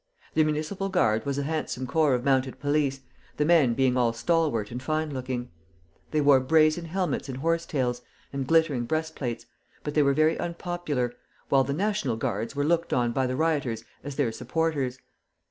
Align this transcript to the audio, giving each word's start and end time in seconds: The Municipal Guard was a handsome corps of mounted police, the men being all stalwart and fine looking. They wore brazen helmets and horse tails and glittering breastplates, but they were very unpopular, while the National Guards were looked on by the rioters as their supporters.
The 0.33 0.43
Municipal 0.43 0.89
Guard 0.89 1.27
was 1.27 1.37
a 1.37 1.43
handsome 1.43 1.85
corps 1.85 2.15
of 2.15 2.23
mounted 2.23 2.59
police, 2.59 3.01
the 3.37 3.45
men 3.45 3.75
being 3.75 3.95
all 3.95 4.13
stalwart 4.13 4.71
and 4.71 4.81
fine 4.81 5.13
looking. 5.13 5.51
They 6.09 6.21
wore 6.21 6.39
brazen 6.39 6.85
helmets 6.85 7.29
and 7.29 7.37
horse 7.37 7.67
tails 7.67 8.01
and 8.33 8.47
glittering 8.47 8.85
breastplates, 8.85 9.45
but 9.83 9.93
they 9.93 10.01
were 10.01 10.15
very 10.15 10.39
unpopular, 10.39 11.13
while 11.49 11.63
the 11.63 11.73
National 11.73 12.15
Guards 12.15 12.55
were 12.55 12.65
looked 12.65 12.93
on 12.93 13.11
by 13.11 13.27
the 13.27 13.35
rioters 13.35 13.83
as 14.03 14.15
their 14.15 14.31
supporters. 14.31 14.97